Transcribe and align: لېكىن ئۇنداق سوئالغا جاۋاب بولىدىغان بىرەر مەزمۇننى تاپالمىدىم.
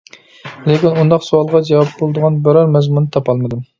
لېكىن 0.69 0.97
ئۇنداق 1.01 1.27
سوئالغا 1.27 1.61
جاۋاب 1.69 1.91
بولىدىغان 1.99 2.41
بىرەر 2.49 2.73
مەزمۇننى 2.77 3.13
تاپالمىدىم. 3.19 3.63